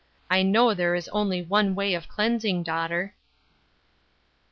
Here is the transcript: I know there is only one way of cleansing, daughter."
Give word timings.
I 0.31 0.41
know 0.41 0.73
there 0.73 0.95
is 0.95 1.07
only 1.09 1.43
one 1.43 1.75
way 1.75 1.93
of 1.93 2.07
cleansing, 2.07 2.63
daughter." 2.63 3.13